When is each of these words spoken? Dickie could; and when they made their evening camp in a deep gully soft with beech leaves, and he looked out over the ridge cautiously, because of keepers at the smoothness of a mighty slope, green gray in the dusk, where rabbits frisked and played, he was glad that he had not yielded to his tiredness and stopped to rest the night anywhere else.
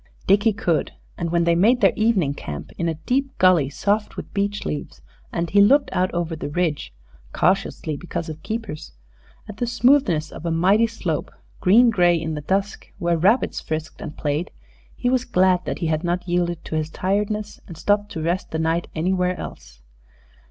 Dickie 0.25 0.51
could; 0.51 0.93
and 1.15 1.29
when 1.29 1.43
they 1.43 1.53
made 1.53 1.79
their 1.79 1.93
evening 1.95 2.33
camp 2.33 2.71
in 2.79 2.89
a 2.89 2.95
deep 2.95 3.37
gully 3.37 3.69
soft 3.69 4.17
with 4.17 4.33
beech 4.33 4.65
leaves, 4.65 4.99
and 5.31 5.51
he 5.51 5.61
looked 5.61 5.91
out 5.93 6.11
over 6.11 6.35
the 6.35 6.49
ridge 6.49 6.91
cautiously, 7.33 7.95
because 7.95 8.27
of 8.27 8.41
keepers 8.41 8.93
at 9.47 9.57
the 9.57 9.67
smoothness 9.67 10.31
of 10.31 10.43
a 10.43 10.49
mighty 10.49 10.87
slope, 10.87 11.29
green 11.59 11.91
gray 11.91 12.19
in 12.19 12.33
the 12.33 12.41
dusk, 12.41 12.87
where 12.97 13.15
rabbits 13.15 13.61
frisked 13.61 14.01
and 14.01 14.17
played, 14.17 14.49
he 14.95 15.07
was 15.07 15.23
glad 15.23 15.63
that 15.65 15.77
he 15.77 15.85
had 15.85 16.03
not 16.03 16.27
yielded 16.27 16.65
to 16.65 16.73
his 16.73 16.89
tiredness 16.89 17.59
and 17.67 17.77
stopped 17.77 18.11
to 18.11 18.23
rest 18.23 18.49
the 18.49 18.57
night 18.57 18.87
anywhere 18.95 19.37
else. 19.39 19.81